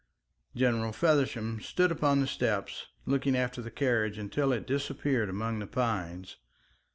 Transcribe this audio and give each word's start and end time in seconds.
General 0.55 0.93
Feversham 0.93 1.59
stood 1.61 1.91
upon 1.91 2.21
the 2.21 2.25
steps 2.27 2.87
looking 3.05 3.35
after 3.37 3.61
the 3.61 3.69
carriage 3.69 4.17
until 4.17 4.51
it 4.51 4.65
disappeared 4.65 5.29
among 5.29 5.59
the 5.59 5.67
pines. 5.67 6.37